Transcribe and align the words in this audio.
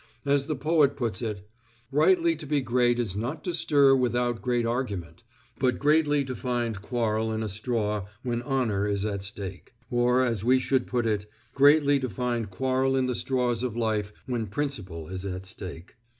As 0.25 0.47
the 0.47 0.55
poet 0.55 0.97
puts 0.97 1.21
it, 1.21 1.47
"Rightly 1.91 2.35
to 2.37 2.47
be 2.47 2.59
great 2.61 2.97
is 2.97 3.15
not 3.15 3.43
to 3.43 3.53
stir 3.53 3.95
without 3.95 4.41
great 4.41 4.65
argument, 4.65 5.21
but 5.59 5.77
greatly 5.77 6.25
to 6.25 6.35
find 6.35 6.81
quarrel 6.81 7.31
in 7.31 7.43
a 7.43 7.47
straw 7.47 8.07
when 8.23 8.41
honor 8.41 8.87
is 8.87 9.05
at 9.05 9.21
stake," 9.21 9.75
or, 9.91 10.25
as 10.25 10.43
we 10.43 10.57
should 10.57 10.87
put 10.87 11.05
it, 11.05 11.27
greatly 11.53 11.99
to 11.99 12.09
find 12.09 12.49
quarrel 12.49 12.95
in 12.97 13.05
the 13.05 13.13
straws 13.13 13.61
of 13.61 13.77
life 13.77 14.11
when 14.25 14.47
principle 14.47 15.07
is 15.07 15.23
at 15.23 15.45
stake. 15.45 15.93